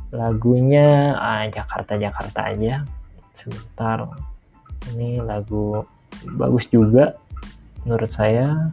Lagunya 0.10 1.14
ah, 1.18 1.46
Jakarta 1.50 1.96
Jakarta 1.98 2.50
aja. 2.50 2.82
Sebentar 3.38 4.10
ini 4.96 5.22
lagu 5.22 5.84
bagus 6.38 6.66
juga 6.72 7.16
menurut 7.86 8.12
saya. 8.12 8.70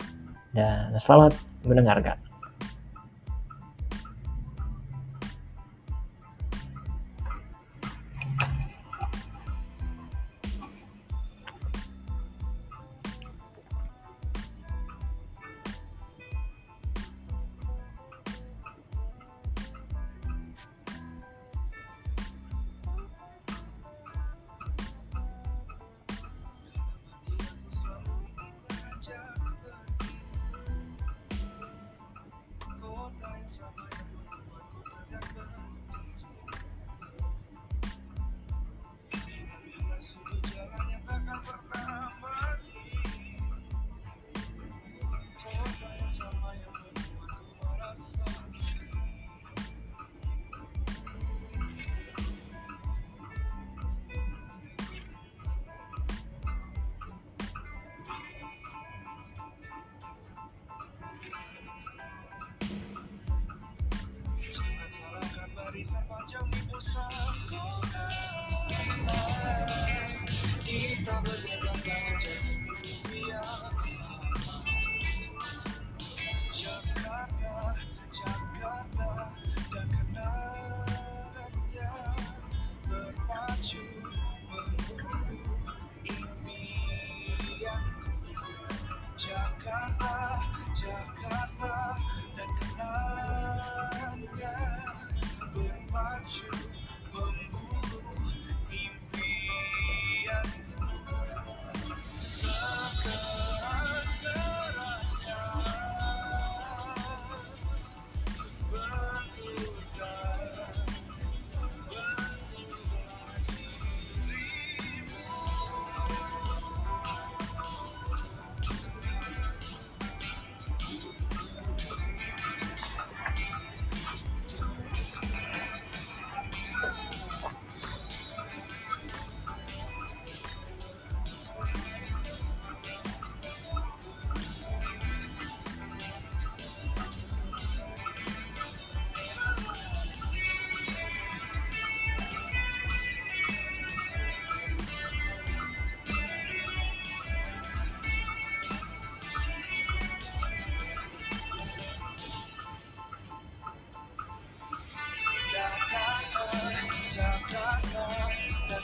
Dan 0.57 0.97
selamat 0.97 1.37
mendengarkan 1.69 2.26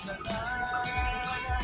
dan 0.03 0.19
kenangannya 0.19 1.62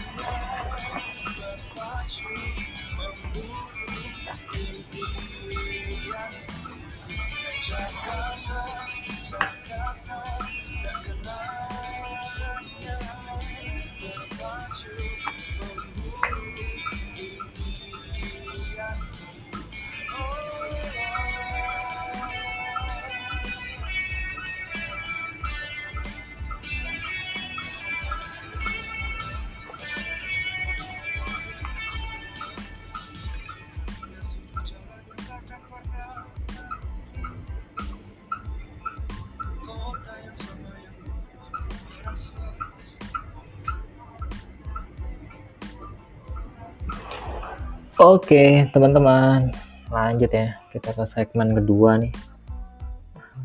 Oke, 47.99 48.63
teman-teman, 48.71 49.51
lanjut 49.91 50.31
ya. 50.31 50.55
Kita 50.71 50.95
ke 50.95 51.03
segmen 51.03 51.51
kedua 51.51 51.99
nih. 51.99 52.15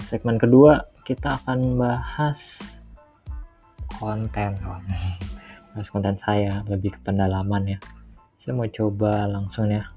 Segmen 0.06 0.38
kedua 0.38 0.86
kita 1.02 1.42
akan 1.42 1.82
bahas 1.82 2.62
konten, 3.98 4.54
bahas 5.74 5.90
konten 5.90 6.22
saya 6.22 6.62
lebih 6.70 6.94
ke 6.94 7.02
pendalaman 7.02 7.66
ya. 7.66 7.78
Saya 8.46 8.54
mau 8.54 8.70
coba 8.70 9.26
langsung 9.26 9.74
ya. 9.74 9.90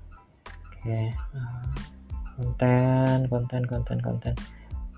Oke, 0.73 1.13
eh, 1.13 1.13
konten, 2.41 3.29
konten, 3.29 3.61
konten, 3.69 3.99
konten. 4.01 4.33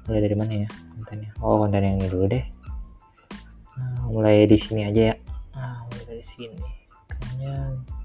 Mulai 0.06 0.22
dari 0.22 0.36
mana 0.38 0.52
ya 0.54 0.68
kontennya? 0.94 1.34
Oh, 1.42 1.58
konten 1.58 1.82
yang 1.82 1.98
ini 1.98 2.06
dulu 2.06 2.30
deh. 2.30 2.46
Nah, 3.74 4.06
mulai 4.06 4.46
di 4.46 4.54
sini 4.54 4.86
aja 4.86 5.02
ya. 5.10 5.14
Nah, 5.58 5.82
mulai 5.82 6.04
dari 6.14 6.22
sini. 6.22 6.62
Kayaknya 7.10 7.97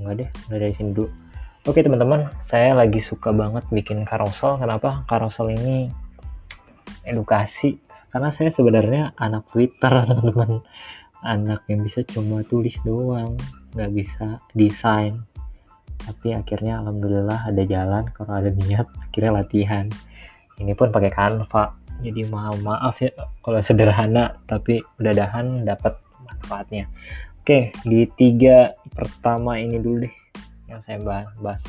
enggak 0.00 0.14
deh 0.24 0.28
mulai 0.48 0.58
dari 0.64 0.74
sini 0.74 0.90
dulu. 0.96 1.10
Oke 1.68 1.84
teman-teman 1.84 2.32
saya 2.48 2.72
lagi 2.72 3.04
suka 3.04 3.36
banget 3.36 3.68
bikin 3.68 4.08
carousel 4.08 4.56
kenapa? 4.56 5.04
Carousel 5.04 5.52
ini 5.52 5.92
edukasi. 7.04 7.76
Karena 8.08 8.32
saya 8.32 8.48
sebenarnya 8.48 9.12
anak 9.20 9.52
twitter 9.52 9.92
teman-teman. 10.08 10.64
Anak 11.20 11.68
yang 11.68 11.84
bisa 11.84 12.00
cuma 12.08 12.40
tulis 12.48 12.80
doang 12.80 13.36
nggak 13.76 13.90
bisa 13.92 14.40
desain. 14.56 15.20
Tapi 16.00 16.32
akhirnya 16.32 16.80
alhamdulillah 16.80 17.52
ada 17.52 17.62
jalan 17.68 18.08
kalau 18.16 18.40
ada 18.40 18.48
niat 18.48 18.88
akhirnya 19.04 19.44
latihan. 19.44 19.86
Ini 20.56 20.72
pun 20.72 20.88
pakai 20.88 21.12
Canva. 21.12 21.76
Jadi 22.00 22.24
maaf 22.24 22.56
maaf 22.64 23.04
ya 23.04 23.12
kalau 23.44 23.60
sederhana 23.60 24.32
tapi 24.48 24.80
udah 24.96 25.12
dahan 25.12 25.68
dapat 25.68 25.92
manfaatnya 26.24 26.88
oke 27.50 27.74
di 27.82 28.06
tiga 28.14 28.70
pertama 28.94 29.58
ini 29.58 29.82
dulu 29.82 30.06
deh 30.06 30.14
yang 30.70 30.78
saya 30.78 31.02
bahas. 31.02 31.66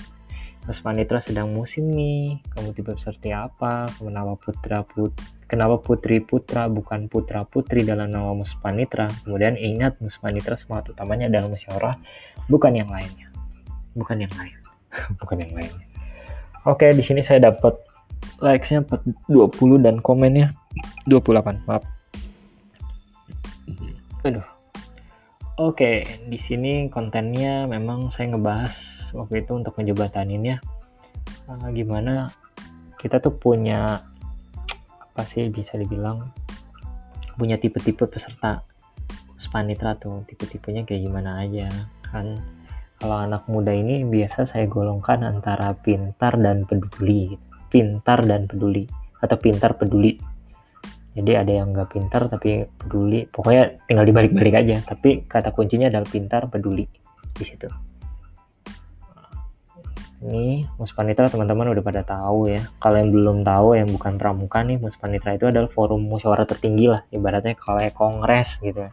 Mas 0.62 0.78
Panitra 0.78 1.18
sedang 1.18 1.50
musim 1.50 1.90
nih. 1.90 2.38
Kamu 2.54 2.78
tipe 2.78 2.94
seperti 3.02 3.34
apa? 3.34 3.90
Kenapa 3.98 4.38
putra 4.38 4.86
put 4.86 5.10
kenapa 5.50 5.82
putri 5.82 6.22
putra 6.22 6.70
bukan 6.70 7.10
putra 7.10 7.50
putri 7.50 7.82
dalam 7.82 8.14
nama 8.14 8.30
Mus 8.30 8.54
Panitra 8.62 9.10
kemudian 9.26 9.58
ingat 9.58 9.98
Mus 10.06 10.22
Panitra 10.22 10.54
semangat 10.54 10.94
utamanya 10.94 11.34
adalah 11.34 11.50
musyawarah 11.50 11.98
bukan 12.46 12.78
yang 12.78 12.90
lainnya. 12.94 13.34
Bukan 13.98 14.22
yang 14.22 14.34
lain. 14.38 14.54
Bukan 15.18 15.42
yang 15.42 15.50
lainnya 15.58 15.88
oke 16.70 16.94
di 16.94 17.02
sini 17.02 17.26
saya 17.26 17.50
dapat 17.50 17.74
likes-nya 18.38 18.86
20 19.26 19.82
dan 19.82 19.98
komennya 19.98 20.54
28 21.10 21.66
maaf. 21.66 21.82
Aduh 24.22 24.61
oke 25.60 25.92
di 26.30 26.40
sini 26.40 26.88
kontennya 26.88 27.66
memang 27.66 28.14
saya 28.14 28.32
ngebahas 28.32 28.76
waktu 29.18 29.44
itu 29.44 29.52
untuk 29.58 29.76
ngejebatanin 29.76 30.56
ya 30.56 30.58
uh, 31.50 31.68
gimana 31.74 32.32
kita 33.02 33.18
tuh 33.18 33.34
punya 33.36 34.00
apa 35.02 35.24
sih 35.26 35.50
bisa 35.50 35.76
dibilang 35.76 36.22
punya 37.36 37.58
tipe-tipe 37.58 38.06
peserta 38.06 38.62
spanitra 39.42 39.98
tuh. 39.98 40.22
Tipe-tipenya 40.30 40.86
kayak 40.86 41.02
gimana 41.10 41.42
aja 41.42 41.66
kan? 42.06 42.38
Kalau 43.02 43.18
anak 43.18 43.50
muda 43.50 43.74
ini 43.74 44.06
biasa 44.06 44.46
saya 44.46 44.70
golongkan 44.70 45.26
antara 45.26 45.74
pintar 45.74 46.38
dan 46.38 46.70
peduli. 46.70 47.34
Pintar 47.74 48.22
dan 48.30 48.46
peduli 48.46 48.86
atau 49.18 49.38
pintar 49.42 49.74
peduli 49.74 50.22
jadi 51.12 51.44
ada 51.44 51.52
yang 51.52 51.76
nggak 51.76 51.92
pintar 51.92 52.32
tapi 52.32 52.64
peduli. 52.80 53.28
Pokoknya 53.28 53.84
tinggal 53.84 54.08
dibalik-balik 54.08 54.56
aja. 54.64 54.80
Tapi 54.80 55.28
kata 55.28 55.52
kuncinya 55.52 55.92
adalah 55.92 56.08
pintar 56.08 56.48
peduli. 56.48 56.88
Di 57.36 57.44
situ. 57.44 57.68
Ini 60.22 60.70
Muspanitra 60.78 61.28
teman-teman 61.28 61.74
udah 61.76 61.84
pada 61.84 62.06
tahu 62.08 62.48
ya. 62.48 62.64
Kalau 62.80 62.96
yang 62.96 63.12
belum 63.12 63.38
tahu 63.44 63.76
yang 63.76 63.90
bukan 63.92 64.16
pramuka 64.16 64.64
nih 64.64 64.80
Muspanitra 64.80 65.36
itu 65.36 65.50
adalah 65.52 65.68
forum 65.68 66.08
musyawarah 66.08 66.48
tertinggi 66.48 66.88
lah. 66.88 67.04
Ibaratnya 67.12 67.60
kalau 67.60 67.84
kongres 67.92 68.60
gitu 68.64 68.88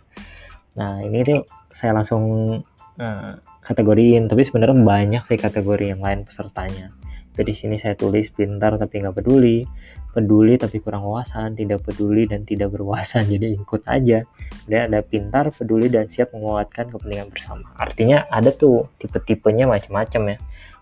nah 0.79 1.03
ini 1.03 1.27
tuh 1.27 1.43
saya 1.75 1.91
langsung 1.91 2.55
uh, 3.03 3.33
kategoriin. 3.67 4.31
Tapi 4.31 4.43
sebenarnya 4.47 4.79
banyak 4.79 5.23
sih 5.27 5.39
kategori 5.39 5.91
yang 5.91 6.03
lain 6.03 6.23
pesertanya. 6.23 6.95
Tapi 7.35 7.43
di 7.51 7.55
sini 7.55 7.77
saya 7.79 7.99
tulis 7.99 8.31
pintar 8.31 8.79
tapi 8.79 9.03
nggak 9.03 9.19
peduli 9.19 9.67
peduli 10.13 10.57
tapi 10.57 10.81
kurang 10.81 11.05
wawasan 11.05 11.55
tidak 11.55 11.85
peduli 11.85 12.25
dan 12.25 12.43
tidak 12.43 12.73
berwawasan 12.75 13.29
jadi 13.33 13.57
ikut 13.57 13.83
aja. 13.87 14.25
Dan 14.69 14.93
ada 14.93 15.01
pintar 15.05 15.53
peduli 15.53 15.89
dan 15.89 16.09
siap 16.09 16.33
menguatkan 16.37 16.93
kepentingan 16.93 17.29
bersama. 17.33 17.67
Artinya 17.77 18.25
ada 18.29 18.53
tuh 18.53 18.89
tipe-tipenya 19.01 19.69
macam-macam 19.69 20.35
ya 20.35 20.39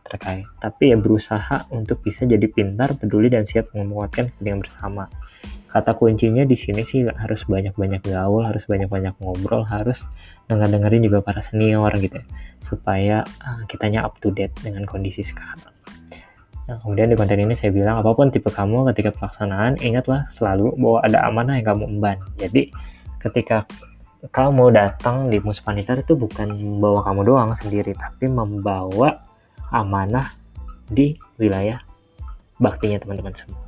terkait. 0.06 0.46
Tapi 0.62 0.94
ya 0.94 0.96
berusaha 0.98 1.66
untuk 1.74 2.00
bisa 2.02 2.22
jadi 2.22 2.46
pintar 2.46 2.94
peduli 2.94 3.26
dan 3.26 3.42
siap 3.44 3.74
menguatkan 3.74 4.30
kepentingan 4.30 4.62
bersama. 4.62 5.04
Kata 5.66 5.92
kuncinya 5.92 6.46
di 6.46 6.56
sini 6.56 6.88
sih 6.88 7.04
harus 7.04 7.44
banyak-banyak 7.44 8.00
gaul, 8.08 8.40
harus 8.46 8.64
banyak-banyak 8.64 9.12
ngobrol, 9.20 9.66
harus 9.66 10.00
denger-dengerin 10.48 11.04
juga 11.04 11.20
para 11.20 11.44
senior 11.44 11.92
gitu 12.00 12.16
ya, 12.16 12.26
supaya 12.64 13.16
uh, 13.44 13.60
kitanya 13.68 14.06
up 14.06 14.16
to 14.22 14.32
date 14.32 14.56
dengan 14.64 14.88
kondisi 14.88 15.20
sekarang. 15.20 15.75
Nah, 16.66 16.82
kemudian 16.82 17.06
di 17.06 17.14
konten 17.14 17.38
ini 17.38 17.54
saya 17.54 17.70
bilang 17.70 18.02
apa 18.02 18.10
pun 18.10 18.26
tipe 18.34 18.50
kamu 18.50 18.90
ketika 18.90 19.14
pelaksanaan, 19.14 19.78
ingatlah 19.78 20.26
selalu 20.34 20.74
bahwa 20.74 20.98
ada 21.06 21.18
amanah 21.30 21.54
yang 21.62 21.66
kamu 21.70 21.84
emban. 21.98 22.18
Jadi 22.42 22.74
ketika 23.22 23.70
kamu 24.34 24.74
datang 24.74 25.30
di 25.30 25.38
Muspanitar 25.38 26.02
itu 26.02 26.18
bukan 26.18 26.50
membawa 26.50 27.06
kamu 27.06 27.20
doang 27.22 27.50
sendiri, 27.54 27.94
tapi 27.94 28.26
membawa 28.26 29.22
amanah 29.70 30.26
di 30.90 31.14
wilayah 31.38 31.78
baktinya 32.58 32.98
teman-teman 32.98 33.34
semua. 33.38 33.62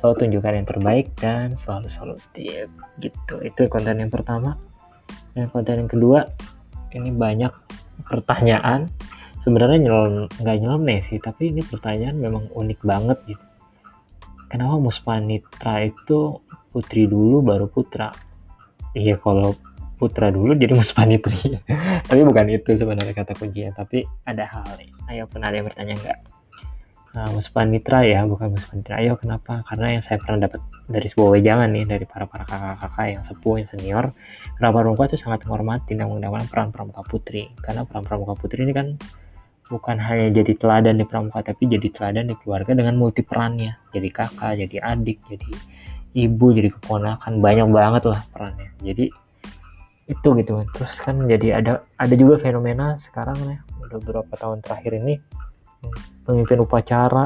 Selalu 0.00 0.14
tunjukkan 0.24 0.52
yang 0.56 0.68
terbaik 0.68 1.06
dan 1.20 1.46
selalu 1.60 1.92
solutif 1.92 2.72
gitu. 3.04 3.34
Itu 3.44 3.68
konten 3.68 4.00
yang 4.00 4.08
pertama. 4.08 4.56
Dan 5.36 5.52
konten 5.52 5.84
yang 5.84 5.90
kedua 5.90 6.24
ini 6.96 7.12
banyak 7.12 7.52
pertanyaan 8.08 8.88
sebenarnya 9.50 9.90
nyelam 9.90 10.30
nggak 10.30 10.56
nyelam 10.62 10.82
sih 11.02 11.18
tapi 11.18 11.50
ini 11.50 11.66
pertanyaan 11.66 12.14
memang 12.22 12.46
unik 12.54 12.80
banget 12.86 13.18
gitu 13.26 13.44
kenapa 14.46 14.78
Muspanitra 14.78 15.82
itu 15.82 16.38
putri 16.70 17.10
dulu 17.10 17.42
baru 17.42 17.66
putra 17.66 18.14
iya 18.94 19.18
kalau 19.18 19.58
putra 19.98 20.30
dulu 20.30 20.54
jadi 20.54 20.70
Muspanitri 20.78 21.58
tapi 22.06 22.22
bukan 22.22 22.46
itu 22.46 22.78
sebenarnya 22.78 23.10
kata 23.10 23.34
kuncinya 23.34 23.74
tapi 23.74 24.06
ada 24.22 24.46
hal 24.46 24.78
ayo 25.10 25.26
pernah 25.26 25.50
ada 25.50 25.58
yang 25.58 25.66
bertanya 25.66 25.96
nggak 25.98 26.20
Nah, 27.10 27.26
Muspanitra 27.34 28.06
ya, 28.06 28.22
bukan 28.22 28.54
Muspanitra. 28.54 29.02
Ayo 29.02 29.18
kenapa? 29.18 29.66
Karena 29.66 29.98
yang 29.98 30.02
saya 30.06 30.22
pernah 30.22 30.46
dapat 30.46 30.62
dari 30.86 31.10
sebuah 31.10 31.42
wejangan 31.42 31.66
nih 31.74 31.82
dari 31.82 32.06
para 32.06 32.30
para 32.30 32.46
kakak-kakak 32.46 33.06
yang 33.10 33.22
sepuh, 33.26 33.54
yang 33.58 33.66
senior, 33.66 34.04
kenapa 34.54 34.86
pramuka 34.86 35.10
itu 35.10 35.18
sangat 35.18 35.42
menghormati 35.42 35.98
dan 35.98 36.06
menggunakan 36.06 36.46
peran 36.46 36.70
pramuka 36.70 37.02
putri. 37.02 37.50
Karena 37.58 37.82
peran 37.82 38.06
pramuka 38.06 38.38
putri 38.38 38.62
ini 38.62 38.70
kan 38.70 38.94
bukan 39.70 39.96
hanya 40.02 40.28
jadi 40.34 40.52
teladan 40.58 40.98
di 40.98 41.06
pramuka, 41.06 41.46
tapi 41.46 41.70
jadi 41.70 41.88
teladan 41.88 42.28
di 42.28 42.36
keluarga 42.42 42.74
dengan 42.74 42.98
multi 42.98 43.22
perannya. 43.22 43.78
Jadi 43.94 44.08
kakak, 44.10 44.58
jadi 44.66 44.76
adik, 44.82 45.22
jadi 45.30 45.50
ibu, 46.18 46.46
jadi 46.50 46.68
keponakan, 46.74 47.38
banyak 47.38 47.68
banget 47.70 48.02
lah 48.10 48.20
perannya. 48.34 48.68
Jadi 48.82 49.06
itu 50.10 50.28
gitu. 50.42 50.52
Terus 50.74 50.94
kan 50.98 51.22
jadi 51.24 51.62
ada 51.62 51.86
ada 51.94 52.14
juga 52.18 52.42
fenomena 52.42 52.98
sekarang 52.98 53.38
ya, 53.46 53.58
udah 53.86 53.96
beberapa 54.02 54.34
tahun 54.34 54.58
terakhir 54.60 54.98
ini 54.98 55.22
pemimpin 56.26 56.60
upacara 56.62 57.24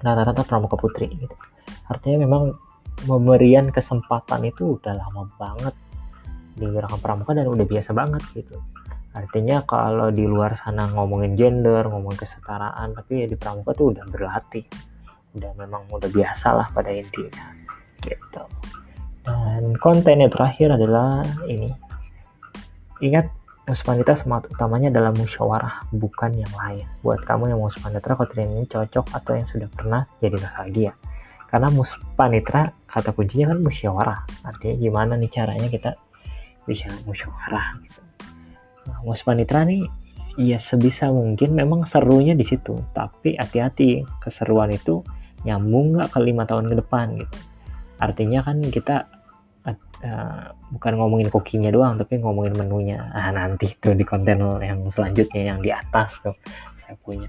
rata-rata 0.00 0.42
pramuka 0.44 0.76
putri 0.80 1.12
gitu 1.12 1.36
artinya 1.90 2.24
memang 2.24 2.54
pemberian 3.04 3.68
kesempatan 3.68 4.48
itu 4.48 4.80
udah 4.80 4.96
lama 4.96 5.28
banget 5.36 5.74
di 6.56 6.66
gerakan 6.68 7.00
pramuka 7.00 7.32
dan 7.36 7.48
udah 7.48 7.66
biasa 7.66 7.90
banget 7.92 8.22
gitu 8.36 8.56
artinya 9.10 9.66
kalau 9.66 10.14
di 10.14 10.22
luar 10.22 10.54
sana 10.54 10.86
ngomongin 10.90 11.34
gender 11.34 11.82
ngomongin 11.90 12.22
kesetaraan 12.22 12.94
tapi 12.94 13.22
ya 13.22 13.26
di 13.26 13.34
pramuka 13.34 13.74
tuh 13.74 13.90
udah 13.94 14.04
berlatih 14.06 14.62
udah 15.34 15.50
memang 15.58 15.82
udah 15.90 16.10
biasa 16.10 16.54
lah 16.54 16.66
pada 16.70 16.94
intinya 16.94 17.54
gitu 18.02 18.42
dan 19.26 19.74
kontennya 19.82 20.30
terakhir 20.30 20.74
adalah 20.78 21.26
ini 21.50 21.74
ingat 23.02 23.40
Muspanitra 23.70 24.18
semangat 24.18 24.50
utamanya 24.50 24.90
adalah 24.90 25.14
musyawarah, 25.14 25.86
bukan 25.94 26.34
yang 26.34 26.50
lain. 26.58 26.90
Buat 27.06 27.22
kamu 27.22 27.54
yang 27.54 27.62
mau 27.62 27.70
muspanitra, 27.70 28.18
kontren 28.18 28.50
ini 28.50 28.66
cocok 28.66 29.14
atau 29.14 29.38
yang 29.38 29.46
sudah 29.46 29.70
pernah 29.70 30.02
jadi 30.18 30.42
nostalgia. 30.42 30.92
Karena 31.46 31.70
muspanitra, 31.70 32.74
kata 32.90 33.14
kuncinya 33.14 33.54
kan 33.54 33.62
musyawarah. 33.62 34.26
Artinya 34.42 34.74
gimana 34.74 35.14
nih 35.14 35.30
caranya 35.30 35.70
kita 35.70 35.94
bisa 36.66 36.90
musyawarah 37.06 37.78
gitu. 37.86 38.09
Nah, 38.90 38.98
muspanitra 39.06 39.62
nih 39.62 39.86
ya 40.34 40.58
sebisa 40.58 41.14
mungkin 41.14 41.54
memang 41.54 41.86
serunya 41.86 42.34
di 42.34 42.42
situ. 42.42 42.74
Tapi 42.90 43.38
hati-hati, 43.38 44.02
keseruan 44.18 44.74
itu 44.74 45.06
nyambung 45.46 45.96
nggak 45.96 46.10
ke 46.10 46.18
lima 46.20 46.44
tahun 46.44 46.66
ke 46.66 46.74
depan 46.82 47.06
gitu. 47.16 47.38
Artinya 48.02 48.40
kan 48.44 48.58
kita 48.64 48.96
uh, 49.68 50.44
bukan 50.72 50.92
ngomongin 50.96 51.28
kokinya 51.32 51.70
doang 51.72 51.96
tapi 51.96 52.20
ngomongin 52.20 52.56
menunya. 52.56 53.08
Ah 53.12 53.32
nanti 53.32 53.72
tuh 53.80 53.96
di 53.96 54.04
konten 54.04 54.40
yang 54.60 54.84
selanjutnya 54.88 55.54
yang 55.54 55.58
di 55.62 55.70
atas 55.72 56.20
tuh 56.20 56.36
saya 56.80 56.96
punya. 57.00 57.28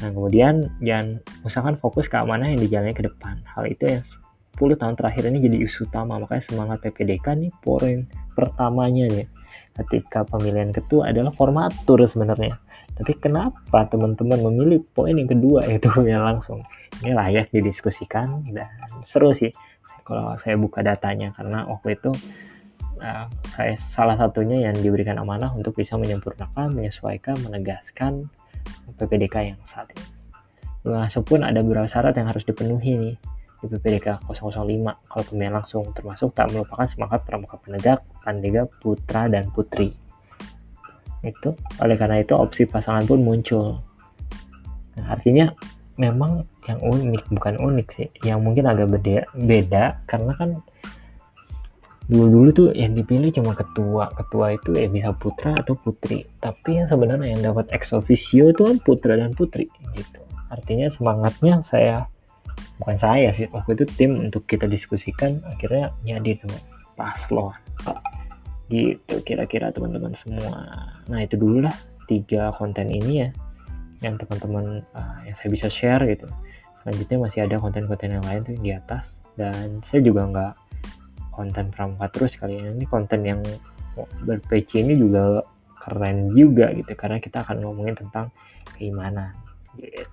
Nah 0.00 0.08
kemudian 0.08 0.80
jangan 0.80 1.20
misalkan 1.44 1.74
fokus 1.76 2.08
ke 2.08 2.16
amanah 2.16 2.48
yang 2.48 2.60
dijalani 2.60 2.96
ke 2.96 3.04
depan. 3.04 3.40
Hal 3.44 3.68
itu 3.68 3.84
yang 3.88 4.02
10 4.56 4.76
tahun 4.76 4.94
terakhir 4.96 5.22
ini 5.32 5.38
jadi 5.40 5.56
isu 5.64 5.88
utama. 5.88 6.20
Makanya 6.20 6.44
semangat 6.44 6.78
PPDK 6.84 7.26
nih 7.36 7.52
poin 7.64 8.08
pertamanya 8.36 9.08
nih 9.08 9.28
ketika 9.78 10.26
pemilihan 10.26 10.74
ketua 10.74 11.10
adalah 11.10 11.30
formatur 11.34 12.02
sebenarnya. 12.04 12.58
Tapi 13.00 13.16
kenapa 13.16 13.88
teman-teman 13.88 14.40
memilih 14.50 14.84
poin 14.92 15.16
yang 15.16 15.30
kedua 15.30 15.64
itu? 15.70 15.88
Yang 16.12 16.22
langsung. 16.24 16.60
Ini 17.00 17.16
layak 17.16 17.48
didiskusikan 17.54 18.44
dan 18.52 18.68
seru 19.08 19.32
sih. 19.32 19.48
Kalau 20.04 20.34
saya 20.36 20.58
buka 20.58 20.82
datanya 20.82 21.32
karena 21.32 21.64
waktu 21.70 21.96
itu 21.96 22.10
uh, 22.98 23.30
saya 23.54 23.78
salah 23.78 24.18
satunya 24.18 24.68
yang 24.68 24.74
diberikan 24.74 25.16
amanah 25.22 25.54
untuk 25.54 25.78
bisa 25.78 25.94
menyempurnakan, 25.94 26.74
menyesuaikan, 26.74 27.38
menegaskan 27.46 28.26
PPDK 28.98 29.54
yang 29.54 29.60
saat 29.62 29.86
ini. 29.94 30.04
Masuk 30.82 31.30
pun 31.30 31.46
ada 31.46 31.62
beberapa 31.62 31.86
syarat 31.86 32.16
yang 32.18 32.26
harus 32.26 32.42
dipenuhi 32.42 32.96
nih 32.96 33.16
di 33.60 33.66
PPDK 33.68 34.24
005 34.24 34.56
kalau 35.06 35.24
pemilihan 35.28 35.54
langsung 35.60 35.84
termasuk 35.92 36.32
tak 36.32 36.48
melupakan 36.48 36.88
semangat 36.88 37.22
pramuka 37.28 37.60
penegak, 37.60 38.00
kandega, 38.24 38.64
putra 38.80 39.28
dan 39.28 39.52
putri. 39.52 39.92
Itu 41.20 41.52
oleh 41.84 41.96
karena 42.00 42.24
itu 42.24 42.32
opsi 42.32 42.64
pasangan 42.64 43.04
pun 43.04 43.20
muncul. 43.20 43.84
Nah, 44.96 45.06
artinya 45.12 45.52
memang 46.00 46.48
yang 46.64 46.80
unik 46.80 47.28
bukan 47.36 47.54
unik 47.60 47.88
sih 47.92 48.08
yang 48.24 48.40
mungkin 48.40 48.64
agak 48.64 48.88
beda 48.88 49.28
beda 49.36 49.84
karena 50.08 50.32
kan 50.32 50.50
dulu 52.10 52.26
dulu 52.26 52.48
tuh 52.50 52.68
yang 52.74 52.96
dipilih 52.96 53.30
cuma 53.30 53.54
ketua 53.54 54.10
ketua 54.16 54.56
itu 54.56 54.74
ya 54.74 54.88
bisa 54.90 55.12
putra 55.14 55.54
atau 55.54 55.76
putri 55.78 56.26
tapi 56.42 56.80
yang 56.80 56.88
sebenarnya 56.90 57.36
yang 57.36 57.42
dapat 57.52 57.70
ex 57.70 57.94
officio 57.94 58.50
itu 58.50 58.66
kan 58.66 58.82
putra 58.82 59.14
dan 59.14 59.30
putri 59.36 59.68
gitu 59.94 60.20
artinya 60.50 60.90
semangatnya 60.90 61.62
saya 61.62 62.10
bukan 62.80 62.96
saya 62.96 63.30
sih 63.36 63.46
waktu 63.52 63.76
itu 63.76 63.84
tim 63.96 64.12
untuk 64.30 64.48
kita 64.48 64.64
diskusikan 64.64 65.40
akhirnya 65.44 65.92
nyadi 66.04 66.40
tuh 66.40 66.52
paslon 66.96 67.54
gitu 68.70 69.18
kira-kira 69.26 69.74
teman-teman 69.74 70.14
semua. 70.14 70.62
Nah 71.10 71.18
itu 71.20 71.34
dulu 71.34 71.66
lah 71.66 71.74
tiga 72.06 72.54
konten 72.54 72.86
ini 72.86 73.26
ya 73.26 73.28
yang 74.00 74.16
teman-teman 74.16 74.86
uh, 74.94 75.18
yang 75.26 75.34
saya 75.34 75.50
bisa 75.50 75.66
share 75.66 76.06
gitu. 76.06 76.30
Selanjutnya 76.80 77.18
masih 77.20 77.40
ada 77.44 77.56
konten-konten 77.60 78.16
yang 78.16 78.24
lain 78.24 78.40
tuh 78.46 78.56
di 78.56 78.70
atas 78.72 79.20
dan 79.34 79.82
saya 79.84 80.00
juga 80.00 80.24
nggak 80.30 80.52
konten 81.34 81.72
pramuka 81.72 82.06
terus 82.12 82.36
kali 82.36 82.58
ini 82.58 82.76
ini 82.76 82.86
konten 82.86 83.20
yang 83.24 83.40
ber-PC 84.24 84.84
ini 84.84 84.94
juga 84.96 85.44
keren 85.80 86.30
juga 86.36 86.70
gitu 86.76 86.92
karena 86.92 87.16
kita 87.16 87.42
akan 87.42 87.64
ngomongin 87.64 87.96
tentang 87.96 88.28
keimanan 88.76 89.32
gitu 89.80 90.04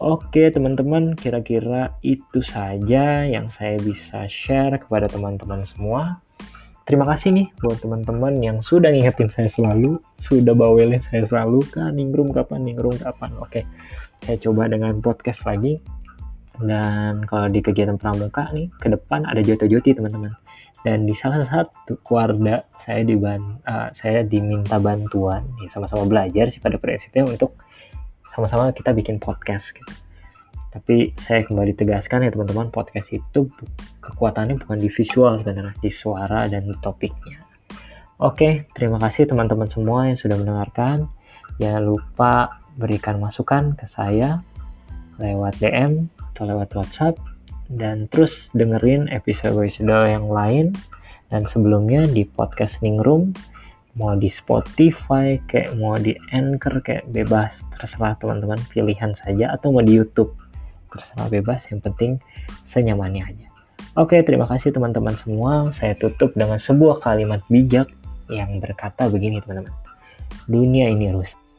Oke 0.00 0.48
teman-teman, 0.48 1.12
kira-kira 1.12 1.92
itu 2.00 2.40
saja 2.40 3.20
yang 3.28 3.52
saya 3.52 3.76
bisa 3.76 4.24
share 4.32 4.80
kepada 4.80 5.12
teman-teman 5.12 5.68
semua. 5.68 6.24
Terima 6.88 7.04
kasih 7.04 7.36
nih 7.36 7.52
buat 7.60 7.84
teman-teman 7.84 8.40
yang 8.40 8.64
sudah 8.64 8.88
ngingetin 8.88 9.28
saya 9.28 9.52
selalu, 9.52 10.00
sudah 10.16 10.56
bawelin 10.56 11.04
saya 11.04 11.28
selalu, 11.28 11.60
kan 11.68 11.92
ningrum 11.92 12.32
kapan, 12.32 12.64
ningrum 12.64 12.96
kapan. 12.96 13.28
Oke, 13.44 13.68
saya 14.24 14.40
coba 14.40 14.72
dengan 14.72 15.04
podcast 15.04 15.44
lagi. 15.44 15.84
Dan 16.56 17.20
kalau 17.28 17.52
di 17.52 17.60
kegiatan 17.60 18.00
pramuka 18.00 18.48
nih, 18.56 18.72
ke 18.80 18.88
depan 18.88 19.28
ada 19.28 19.44
joti-joti 19.44 20.00
teman-teman. 20.00 20.32
Dan 20.80 21.04
di 21.04 21.12
salah 21.12 21.44
satu 21.44 22.00
keluarga 22.00 22.64
saya 22.80 23.04
di 23.04 23.20
uh, 23.20 23.92
saya 23.92 24.24
diminta 24.24 24.80
bantuan, 24.80 25.44
ya 25.60 25.68
sama-sama 25.68 26.08
belajar 26.08 26.48
sih 26.48 26.56
pada 26.56 26.80
prinsipnya 26.80 27.28
untuk 27.28 27.60
sama-sama 28.40 28.72
kita 28.72 28.96
bikin 28.96 29.20
podcast 29.20 29.76
gitu. 29.76 29.92
Tapi 30.72 31.12
saya 31.20 31.44
kembali 31.44 31.76
tegaskan 31.76 32.24
ya 32.24 32.32
teman-teman, 32.32 32.72
podcast 32.72 33.12
itu 33.12 33.52
kekuatannya 34.00 34.56
bukan 34.64 34.80
di 34.80 34.88
visual 34.88 35.36
sebenarnya, 35.36 35.76
di 35.76 35.92
suara 35.92 36.48
dan 36.48 36.64
di 36.64 36.72
topiknya. 36.80 37.44
Oke, 38.16 38.64
terima 38.72 38.96
kasih 38.96 39.28
teman-teman 39.28 39.68
semua 39.68 40.08
yang 40.08 40.16
sudah 40.16 40.40
mendengarkan. 40.40 41.04
Jangan 41.60 41.82
lupa 41.84 42.62
berikan 42.80 43.20
masukan 43.20 43.76
ke 43.76 43.84
saya 43.84 44.40
lewat 45.20 45.60
DM 45.60 46.08
atau 46.32 46.48
lewat 46.48 46.72
WhatsApp 46.72 47.20
dan 47.68 48.08
terus 48.08 48.48
dengerin 48.56 49.12
episode-episode 49.12 50.08
yang 50.08 50.32
lain 50.32 50.72
dan 51.28 51.44
sebelumnya 51.44 52.08
di 52.08 52.24
podcast 52.24 52.80
Ningrum 52.80 53.36
mau 54.00 54.16
di 54.16 54.32
Spotify 54.32 55.36
kayak 55.44 55.76
mau 55.76 56.00
di 56.00 56.16
Anchor 56.32 56.80
kayak 56.80 57.04
bebas 57.12 57.60
terserah 57.76 58.16
teman-teman 58.16 58.56
pilihan 58.72 59.12
saja 59.12 59.52
atau 59.52 59.76
mau 59.76 59.84
di 59.84 60.00
YouTube 60.00 60.32
terserah 60.88 61.28
bebas 61.28 61.68
yang 61.68 61.84
penting 61.84 62.16
senyamannya 62.64 63.22
aja. 63.28 63.46
Oke 64.00 64.24
terima 64.24 64.48
kasih 64.48 64.72
teman-teman 64.72 65.12
semua. 65.20 65.68
Saya 65.76 65.92
tutup 66.00 66.32
dengan 66.32 66.56
sebuah 66.56 67.04
kalimat 67.04 67.44
bijak 67.52 67.92
yang 68.32 68.56
berkata 68.56 69.12
begini 69.12 69.44
teman-teman. 69.44 69.76
Dunia 70.48 70.88
ini 70.88 71.12
rusak 71.12 71.49